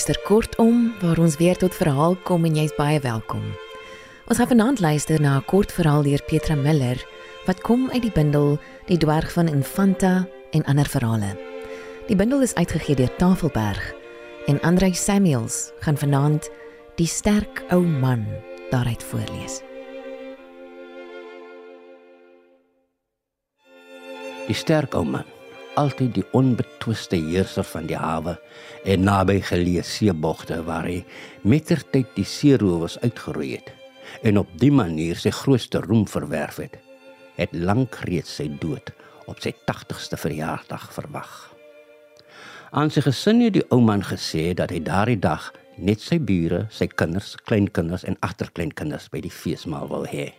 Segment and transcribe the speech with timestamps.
[0.00, 3.42] luister kortom waar ons weer tot verhaal kom en jy's baie welkom.
[4.32, 6.96] Ons gaan vanaand luister na 'n kort verhaal deur Petra Miller
[7.44, 11.36] wat kom uit die bundel Die dwerg van Infanta en ander verhale.
[12.06, 13.92] Die bundel is uitgegee deur Tafelberg
[14.46, 16.48] en Andrei Samuels gaan vanaand
[16.96, 18.24] Die sterk ou man
[18.70, 19.60] daaruit voorlees.
[24.46, 25.39] Die sterk ou man
[25.78, 28.36] altyd die onbetwiste heerser van die hawe
[28.88, 31.02] en naby geleë seebogte waar hy
[31.42, 33.70] mettertyd die seerowers uitgeroei het
[34.26, 36.76] en op die manier sy grootste roem verwerf het,
[37.36, 38.90] het lank reeds sy dood
[39.30, 41.30] op sy 80ste verjaarsdag verwag.
[42.74, 46.66] Aan sy gesin het die ou man gesê dat hy daardie dag net sy bure,
[46.74, 50.32] sy kinders, kleinkinders en agterkleinkinders by die feesmaal wou hê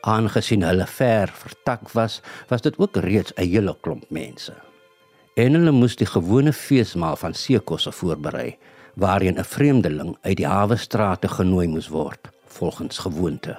[0.00, 4.54] aangesien hulle ver vertak was, was dit ook reeds 'n hele klomp mense.
[5.34, 8.56] En hulle moes die gewone feesmaal van seekosse voorberei,
[8.94, 13.58] waarheen 'n vreemdeling uit die hawe strate genooi moes word, volgens gewoonte.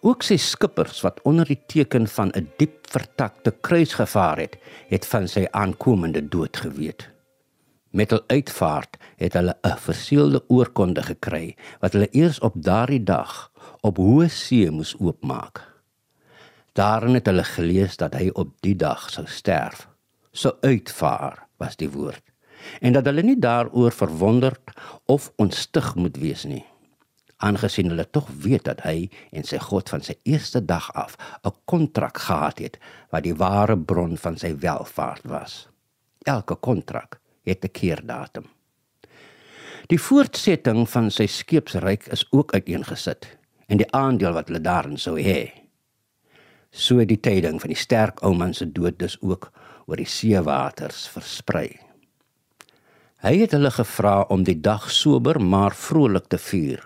[0.00, 5.06] Ook sy skippers wat onder die teken van 'n diep vertakte kruis gevaar het, het
[5.06, 7.08] van sy aankomende dood geweet.
[7.90, 13.50] Met hul uitvaart het hulle 'n verseelde oorkonde gekry wat hulle eers op daardie dag
[13.84, 15.60] op hoë see moes oopmaak.
[16.74, 19.84] Daarin het hulle gelees dat hy op die dag sou sterf.
[20.32, 22.22] So uitvaar was die woord.
[22.80, 24.72] En dat hulle nie daaroor verwonderd
[25.04, 26.64] of ontstig moet wees nie.
[27.44, 31.52] Aangesien hulle tog weet dat hy en sy God van sy eerste dag af 'n
[31.64, 32.78] kontrak gehad het
[33.10, 35.68] wat die ware bron van sy welvaart was.
[36.24, 38.48] Elke kontrak het 'n keerdatum.
[39.86, 43.43] Die voortsetting van sy skeepsryk is ook uiteengesit
[43.74, 45.50] en die aandeel wat hulle daarin sou hê.
[46.70, 49.50] So die tyding van die sterk ou man se dood dus ook
[49.90, 51.68] oor die seewaters versprei.
[53.24, 56.82] Hy het hulle gevra om die dag sober maar vrolik te vier,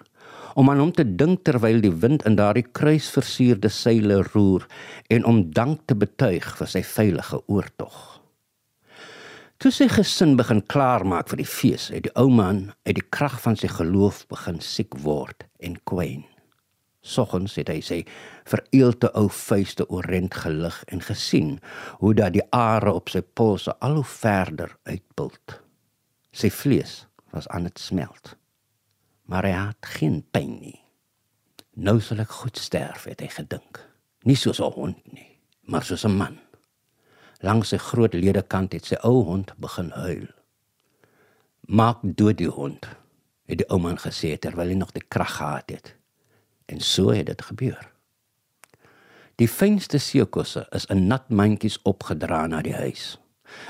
[0.59, 4.65] om aan hom te dink terwyl die wind in daardie kruisversierde seile roer
[5.11, 7.99] en om dank te betuig vir sy veilige oortog.
[9.59, 13.41] Toe sy gesin begin klaarmaak vir die fees, het die ou man uit die krag
[13.43, 16.23] van sy geloof begin siek word en kwyn.
[17.09, 17.99] Soggens het hy sy
[18.49, 21.55] vereelde ou vuiste orent gelig en gesien
[22.03, 25.57] hoe dat die are op sy polse al hoe verder uitbult.
[26.37, 28.35] Sy vlees was aan dit smelt.
[29.29, 30.77] Maar hy het geen pyn nie.
[31.79, 33.81] Nou sal ek goed sterf, het hy gedink.
[34.27, 36.39] Nie soos 'n hond nie, maar soos 'n man.
[37.41, 40.27] Langs sy groot ledekant het sy ou hond begin huil.
[41.61, 42.89] Maak dood die hond,
[43.47, 45.98] het die ou man gesê terwyl hy nog die krag gehad het.
[46.69, 47.81] En so het dit gebeur.
[49.39, 53.17] Die fynste seekosse is in nat mandjies opgedra na die huis.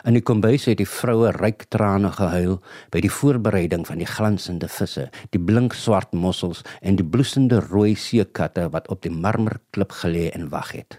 [0.09, 2.57] In die kombuis het die vroue ryk trane gehuil
[2.91, 7.95] by die voorbereiding van die glansende visse, die blink swart mossels en die bloesende rooi
[7.95, 10.99] seekatte wat op die marmerklip gelê en wag het.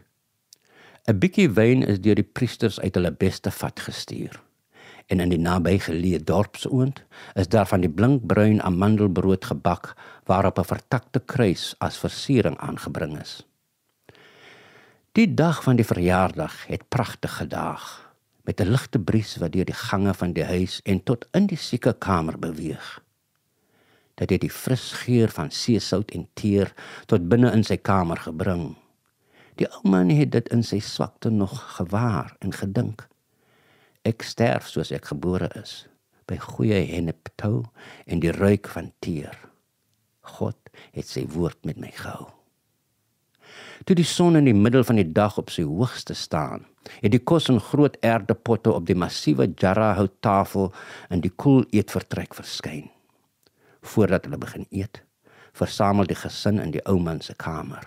[1.09, 4.39] 'n Bietjie wyn is deur die priesters uit hulle beste vat gestuur
[5.09, 7.01] en in die nabygeleë dorpsoond
[7.33, 9.95] is daar van die blinkbruin amandelbrood gebak
[10.29, 13.45] waarop 'n vertakte kruis as versiering aangebring is.
[15.11, 19.81] Die dag van die verjaardag het pragtig gedaag met 'n ligte bries wat deur die
[19.89, 23.01] gange van die huis en tot in die sieke kamer beweeg.
[24.15, 26.73] Dit het die fris geur van seesout en teer
[27.05, 28.75] tot binne in sy kamer gebring.
[29.55, 33.07] Die ou man het dit in sy swakte nog gewaar en gedink.
[34.09, 35.83] Ek sterf soos ek gebore is,
[36.29, 37.61] by goeie henneptou
[38.09, 39.35] en die reuk van teer.
[40.37, 40.57] God
[40.95, 42.29] het sy woord met my gehou.
[43.85, 46.65] Toe die son in die middel van die dag op sy hoogste staan,
[47.03, 50.69] het die kos in groot erdepotte op die massiewe jarra hout tafel
[51.13, 52.89] in die koel eetvertrek verskyn.
[53.93, 55.01] Voordat hulle begin eet,
[55.57, 57.85] versamel die gesin in die ou man se kamer.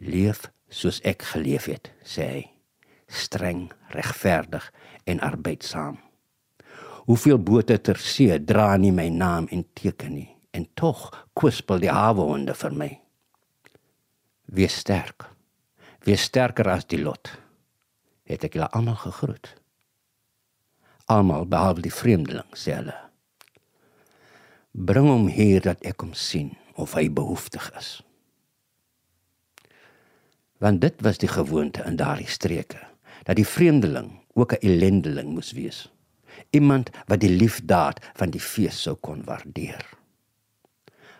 [0.00, 2.44] Leef soos ek geleef het, sê hy
[3.06, 4.72] streng, regverdig
[5.04, 5.98] en arbeidsaam.
[7.06, 11.92] Hoeveel bote ter see dra nie my naam en teken nie en tog kwispel die
[11.92, 12.88] hawehonde vir my.
[14.56, 15.28] Wees sterk.
[16.06, 17.30] Wees sterker as die lot.
[18.26, 19.52] Het ek hulle almal gegroet.
[21.12, 22.96] Almal behalwe die vreemdeling, sê hulle.
[24.72, 27.92] Bring hom hier dat ek hom sien of hy behoeftig is.
[30.58, 32.80] Want dit was die gewoonte in daardie streke
[33.26, 35.92] dat die vreemdeling ook 'n ellendeling moes wees.
[36.50, 39.84] Iemand wat die liefdaad van die fees sou kon waardeer.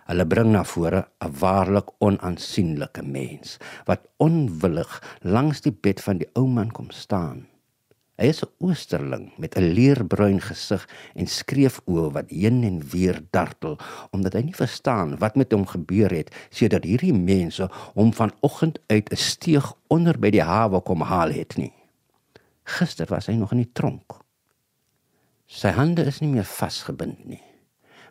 [0.06, 6.28] Hulle bring na vore 'n waarlik onaansienlike mens wat onwillig langs die bed van die
[6.32, 7.46] ou man kom staan.
[8.16, 13.78] Hy is 'n oosterling met 'n leerbruin gesig en skreefoë wat heen en weer dartel
[14.10, 19.12] omdat hy nie verstaan wat met hom gebeur het sedert hierdie mense hom vanoggend uit
[19.12, 21.72] 'n steeg onder by die hawe kom haal het nie.
[22.66, 24.18] Gister was hy nog in die tronk.
[25.46, 27.42] Sy hande is nie meer vasgebind nie,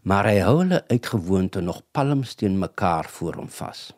[0.08, 3.90] maar hy hou hulle uitgewoonte nog palmsteen mekaar voor hom vas.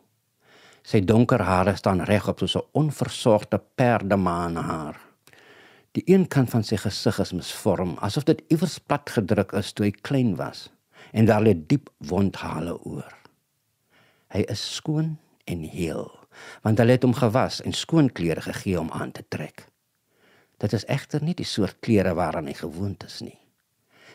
[0.82, 4.98] Sy donker hare staan regop soos 'n onversorgde perdemanhaar.
[5.92, 9.86] Die een kant van sy gesig is misvorm, asof dit iewers plat gedruk is toe
[9.86, 10.70] hy klein was,
[11.12, 13.14] en daar lê diep wondhale oor.
[14.28, 16.10] Hy is skoon en heel,
[16.62, 19.67] want hulle het hom gewas en skoon klere gegee om aan te trek.
[20.58, 23.38] Dit is egter nie die soort klere waaraan hy gewoond is nie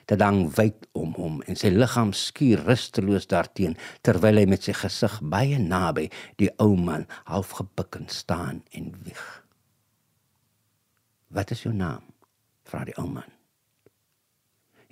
[0.10, 4.76] dit hang wyd om hom en sy liggaam skuur rusteloos daarteen terwyl hy met sy
[4.76, 6.10] gesig baie naby
[6.42, 9.24] die ou man half gebukken staan en wieg.
[11.34, 12.04] Wat is jou naam?
[12.68, 13.28] vra die ou man.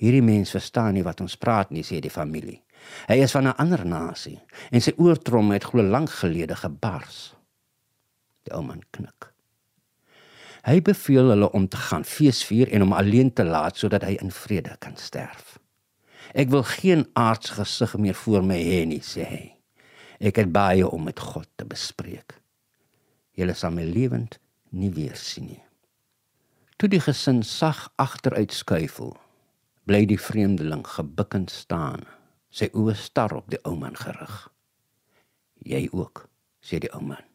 [0.01, 2.59] Hierdie mens verstaan nie wat ons praat nie, sê die familie.
[3.07, 4.39] Hy is van 'n ander nasie
[4.71, 7.33] en sy oortrom het glo lank gelede gebars.
[8.43, 9.30] Die ou man knik.
[10.61, 14.31] Hy beveel hulle om te gaan feesvier en om alleen te laat sodat hy in
[14.31, 15.57] vrede kan sterf.
[16.37, 19.41] Ek wil geen aardse gesig meer voor my hê nie, sê hy.
[20.21, 22.37] Ek het baie om met God te bespreek.
[23.33, 24.37] Julle sal my lewend
[24.69, 25.63] nie weer sien nie.
[26.77, 29.15] Toe die gesin sag agteruit skuifel,
[29.89, 32.05] bly die vreemdeling gebukkend staan,
[32.53, 34.45] sy oë star op die ou man gerig.
[35.65, 36.27] Jy ook,
[36.61, 37.30] sê die ou man.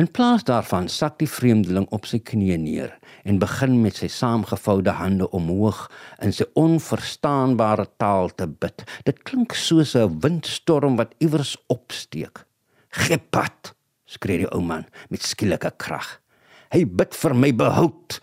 [0.00, 2.92] In plaas daarvan sak die vreemdeling op sy knieë neer
[3.28, 5.82] en begin met sy saamgevoude hande omhoog
[6.24, 8.80] in sy onverstaanbare taal te bid.
[9.04, 12.46] Dit klink soos 'n windstorm wat iewers opsteek.
[12.88, 13.74] "Gepat!"
[14.06, 16.20] skree die ou man met skielike krag.
[16.72, 18.20] "Hy bid vir my behoud."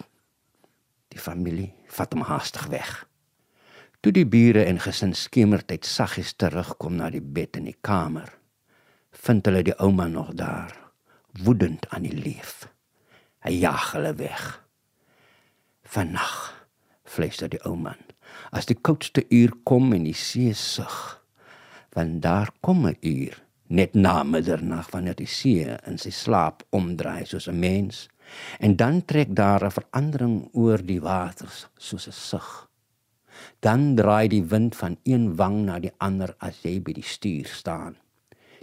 [1.10, 3.06] Die familie vat hom haastig weg.
[4.02, 8.34] Toe die bure en gesin skemertyd saggies terugkom na die bed in die kamer,
[9.12, 10.87] vind hulle die ou man nog daar
[11.32, 12.68] woedend aan die leef.
[13.40, 14.64] Hy jag hulle weg.
[15.84, 16.54] Vannag
[17.08, 18.00] fluister die ou man.
[18.52, 21.24] As die koudste uur kom en die see sug,
[21.96, 27.26] want daar kom 'n uur net na middernag wanneer die see in sy slaap omdraai
[27.26, 28.08] soos 'n mens
[28.60, 32.70] en dan trek daar 'n verandering oor die waters soos 'n sug.
[33.60, 37.46] Dan draai die wind van een wang na die ander as jy by die stuur
[37.46, 37.96] staan.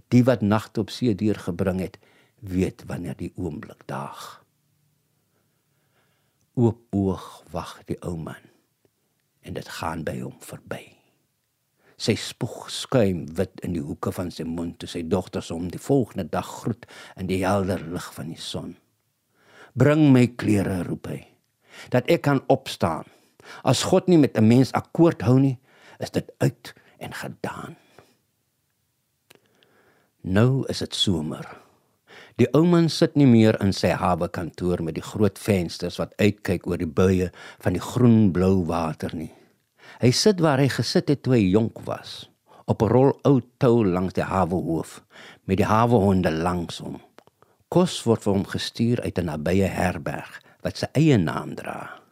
[0.09, 1.99] Die wat nagte op see deurgebring het,
[2.49, 4.45] weet wanneer die oomblik daag.
[6.55, 8.51] Oop oog wag die ou man
[9.45, 10.83] en dit gaan by hom verby.
[12.01, 15.83] Sy spoeg skuim wit in die hoeke van sy mond toe sy dogters hom die
[15.83, 16.87] volgende dag groet
[17.21, 18.75] in die helder lig van die son.
[19.75, 21.21] Bring my klere roep hy
[21.91, 23.07] dat ek kan opstaan.
[23.67, 25.59] As God nie met 'n mens akkoord hou nie,
[25.99, 27.77] is dit uit en gedaan.
[30.21, 31.64] Nou is dit somer.
[32.35, 36.17] Die ou man sit nie meer in sy hawe kantoor met die groot vensters wat
[36.19, 37.29] uitkyk oor die buie
[37.63, 39.31] van die groen-blou water nie.
[40.03, 42.25] Hy sit waar hy gesit het toe hy jonk was,
[42.67, 45.05] op 'n rol ou tou langs die hawe hoof
[45.47, 46.99] met die hawehonde langs hom.
[47.71, 52.03] Kos word vir hom gestuur uit 'n nabye herberg wat sy eie naam dra.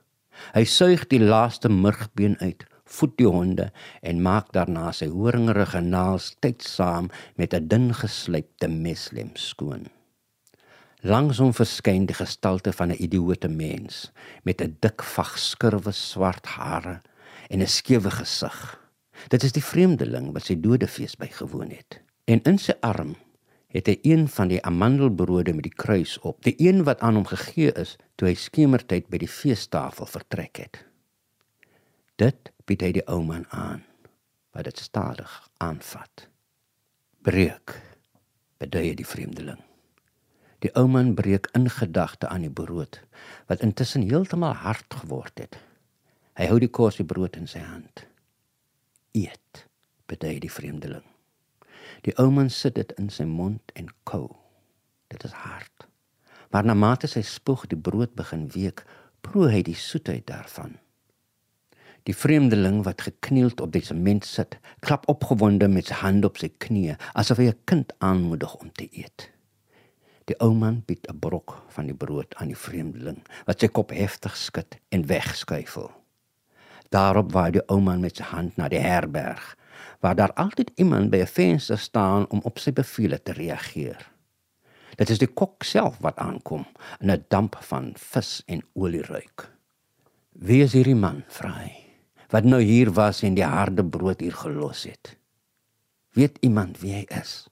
[0.55, 6.37] Hy suig die laaste murgbeen uit voed die honde en maak daarna sy horingerige naels
[6.41, 9.91] tydsaam met 'n dun geslypte meslem skoon.
[11.03, 14.13] Langs hom verskyn die gestalte van 'n idioote mens
[14.45, 17.03] met 'n dik vag skurwe swart hare
[17.51, 18.79] en 'n skewe gesig.
[19.29, 22.01] Dit is die vreemdeling wat sy dodefees bygewoon het.
[22.25, 23.17] En in sy arm
[23.67, 27.27] het hy een van die amandelbrode met die kruis op, die een wat aan hom
[27.27, 30.85] gegee is toe hy skemertyd by die feestafel vertrek het.
[32.17, 33.83] Dit bied hy die ou man aan
[34.53, 36.29] wat dit stadig aanvat.
[37.23, 37.81] Breek
[38.59, 39.72] bedui die vreemdeling.
[40.63, 43.01] Die ou man breek in gedagte aan die brood
[43.51, 45.57] wat intussen heeltemal hard geword het.
[46.39, 48.05] Hy hou die korsie brood in sy hand.
[49.19, 49.67] Eet,
[50.07, 51.05] bedui die vreemdeling.
[52.07, 54.29] Die ou man sit dit in sy mond en kou.
[55.11, 55.89] Dit is hard.
[56.55, 58.85] Maar na mate sy spoeg die brood begin week,
[59.23, 60.79] proe hy die soetheid daarvan.
[62.07, 66.51] Die vreemdeling wat geknield op die sement sit, klap opgewonde met sy hand op sy
[66.63, 69.32] knie, asof hy 'n kind aanmoedig om te eet.
[70.25, 73.91] Die ou man bied 'n brok van die brood aan die vreemdeling, wat sy kop
[73.91, 75.91] heftig skud en wegskuifel.
[76.91, 79.57] Daarop waai die ou man met sy hand na die herberg,
[80.01, 84.11] waar daar altyd iemand by 'n venster staan om op sy bevele te reageer.
[84.97, 86.67] Dit is die kok self wat aankom
[87.01, 89.51] in 'n damp van vis en olie ruik.
[90.33, 91.73] Wie is hierdie man, vra hy,
[92.29, 95.17] wat nou hier was en die harde brood hier gelos het?
[96.13, 97.49] Weet iemand wie hy is?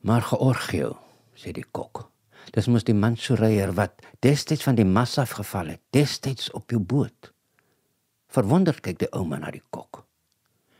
[0.00, 0.98] Maar Georgio,
[1.38, 2.08] sê die kok.
[2.54, 7.32] Dis mos die Mansureier wat destyds van die massa afgeval het, destyds op jou boot.
[8.32, 10.02] Verwonderd kyk die ou man na die kok.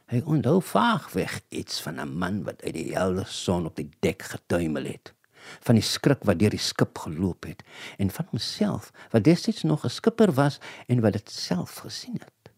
[0.08, 3.90] Hy onthou vaag weg iets van 'n man wat uit die helder son op die
[4.00, 5.12] dek getuimel het,
[5.60, 7.62] van die skrik wat deur die skip geloop het
[7.98, 12.52] en van homself wat destyds nog 'n skipper was en wat dit self gesien het.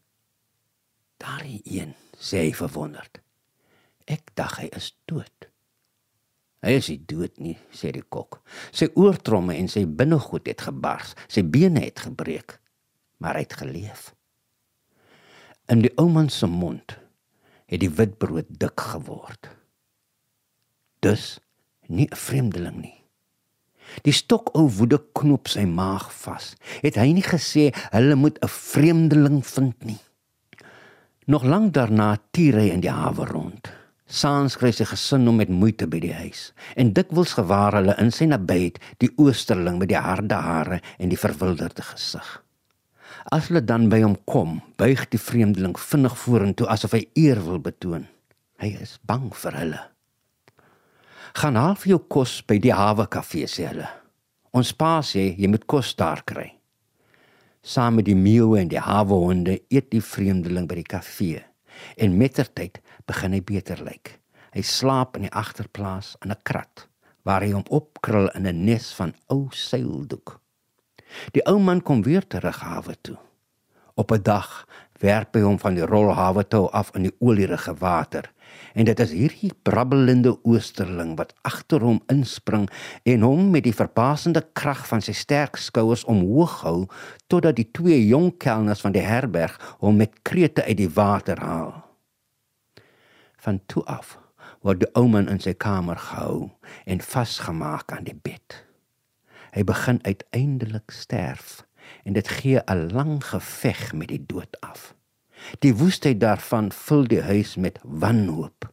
[1.16, 3.20] Daardie een, sê hy verwonderd.
[4.06, 5.49] Ek dink hy is dood.
[6.60, 8.42] Hy is dood nie, sê die kok.
[8.72, 12.58] Sy oortromme en sy binnegoed het gebars, sy bene het gebreek,
[13.18, 14.10] maar hy het geleef.
[15.72, 16.98] In die ou man se mond
[17.70, 19.48] het die witbrood dik geword.
[21.00, 21.38] Dus
[21.88, 23.00] nie 'n vreemdeling nie.
[24.02, 26.54] Die stokou woede knoop sy maag vas.
[26.82, 29.98] Het hy nie gesê hulle moet 'n vreemdeling vind nie?
[31.26, 33.79] Nog lank daarna tier hy in die hawe rond.
[34.10, 38.08] Saans kry sy gesin hom met moeite by die huis en dikwels gewaar hulle in
[38.10, 42.26] sy nabyheid die oosterling met die harde hare en die verwilderde gesig.
[43.30, 47.62] As hulle dan by hom kom, buig die vreemdeling vinnig vorentoe asof hy eer wil
[47.62, 48.08] betoon.
[48.58, 49.82] Hy is bang vir hulle.
[51.38, 53.86] Gaan haal vir jou kos by die hawe kafee sê hulle.
[54.50, 56.48] Ons pa sê jy moet kos daar kry.
[57.62, 61.44] Saam met die meeu en die hawe honde eet die vreemdeling by die kafee
[61.96, 64.18] en mettertyd begin hy beter lyk.
[64.54, 66.86] Hy slaap in die agterplaas in 'n krat
[67.26, 70.40] waar hy hom opkrul in 'n nes van ou seildoek.
[71.34, 73.18] Die ou man kom weer terug hawe toe.
[73.94, 74.66] Op 'n dag
[75.00, 78.30] werp hy hom van die rolhawe toe af in die olierige water
[78.74, 82.68] en dit is hierdie brabbelende oosterling wat agter hom inspring
[83.04, 86.86] en hom met die verbasende krag van sy sterk skouers omhoog hou
[87.26, 91.89] totdat die twee jong kelners van die herberg hom met krete uit die water haal
[93.44, 94.18] van toe af
[94.64, 96.50] word die ou man in sy kamer gehou
[96.84, 98.56] en vasgemaak aan die bed.
[99.54, 101.62] Hy begin uiteindelik sterf
[102.04, 104.94] en dit gee 'n lang geveg met die dood af.
[105.58, 108.68] Die woestheid daarvan vul die huis met wanhoop.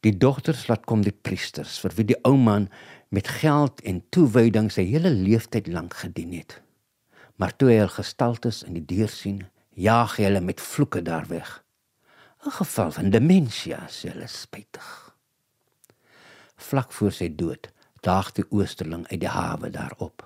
[0.00, 2.68] Die dogters laat kom die priesters vir wie die ou man
[3.08, 6.62] met geld en toewyding sy hele lewenstyd lank gedien het.
[7.36, 11.26] Maar toe hy al gestaltes in die deur sien, jaag hy hulle met vloeke daar
[11.28, 11.64] weg.
[12.46, 14.88] 'n geval van demensie, sê hulle spytig.
[16.56, 17.68] Vlak voor sy dood
[18.00, 20.24] daag die oosterling uit die hawe daarop.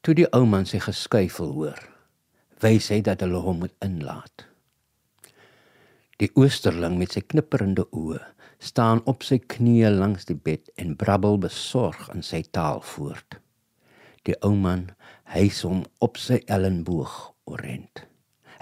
[0.00, 1.80] Toe die ou man sy geskuifel hoor,
[2.60, 4.44] wys hy dat hulle hom moet inlaat.
[6.20, 8.20] Die oosterling met sy knipperende oë
[8.62, 13.40] staan op sy knieë langs die bed en brabbel besorg in sy taal voort.
[14.28, 14.90] Die ou man
[15.32, 18.04] hys hom op sy ellenboog orent.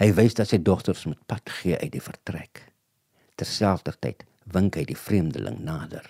[0.01, 2.63] Hy wys dat sy dogters moet pad gee uit die vertrek.
[3.37, 6.07] Terselfdertyd wink hy die vreemdeling nader.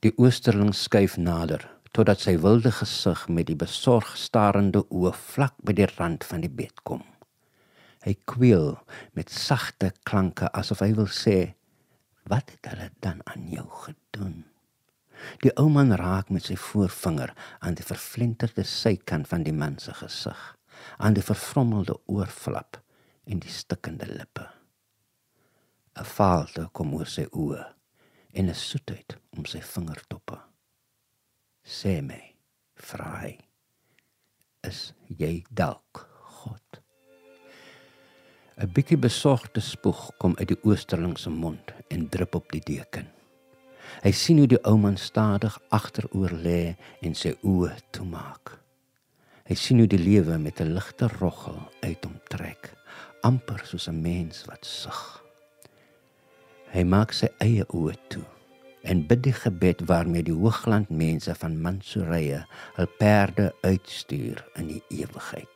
[0.00, 5.74] Die oosterling skuif nader totdat sy wilde gesig met die besorg starende oë vlak by
[5.76, 7.02] die rand van die bed kom.
[8.06, 8.78] Hy kweel
[9.12, 11.52] met sagte klanke asof hy wil sê:
[12.24, 14.46] "Wat het hulle dan aan jou gedoen?"
[15.44, 19.92] Die ou man raak met sy voorvinger aan die verflinterde sykant van die man se
[19.92, 20.56] gesig,
[20.96, 22.80] aan die vervrommelde oorflap
[23.26, 24.46] en die stikkende lippe.
[25.96, 27.62] 'n Faalte kom oor sy oë
[28.38, 30.38] en 'n soetheid om sy vingertoppe.
[31.64, 32.20] Sê my,
[32.88, 33.32] vra hy,
[34.62, 36.06] is jy dalk
[36.36, 36.80] God?
[38.56, 43.10] 'n bietjie besorgde spoeg kom uit die oosterling se mond en drup op die deken.
[44.02, 48.58] Hy sien hoe die ou man stadig agteroor lê en sy oë toemaak.
[49.46, 52.76] Hy sien hoe die lewe met 'n ligte roggel uit hom trek
[53.26, 55.02] amper soos 'n mens wat sug.
[56.70, 58.24] Hy maak sy eie oë toe
[58.86, 62.44] en bid die gebed waarmee die hoogland mense van Mansurie
[62.76, 65.48] hul perde uitstuur in die ewigheid.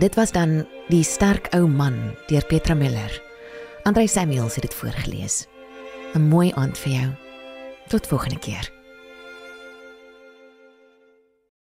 [0.00, 1.96] Dit was dan die sterk ou man
[2.28, 3.12] deur Petra Miller.
[3.84, 5.46] Andrei Samuels het dit voorgeles.
[6.14, 7.10] 'n mooi aand vir jou.
[7.88, 8.79] Tot volgende keer.